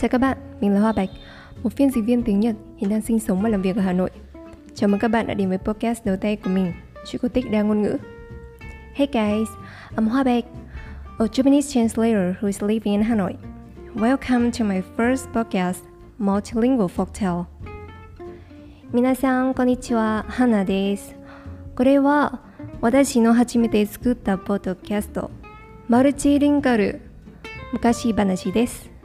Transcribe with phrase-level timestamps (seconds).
[0.00, 1.08] Chào các bạn, mình là Hoa Bạch,
[1.62, 3.92] một phiên dịch viên tiếng Nhật hiện đang sinh sống và làm việc ở Hà
[3.92, 4.10] Nội.
[4.74, 6.72] Chào mừng các bạn đã đến với podcast đầu tay của mình,
[7.06, 7.96] chuyện cổ tích đa ngôn ngữ.
[8.94, 9.48] Hey guys,
[9.96, 10.44] I'm Hoa Bạch,
[11.18, 13.32] a Japanese translator who is living in Hanoi.
[13.94, 15.78] Welcome to my first podcast,
[16.18, 17.44] Multilingual Folktale.
[18.92, 20.24] 皆さん、こんにちは。
[20.28, 21.16] 花です。
[21.74, 22.40] これは
[22.80, 25.30] 私の初めて作ったポッドキャスト、
[25.88, 27.00] マルチリンガル
[27.72, 28.97] 昔話です。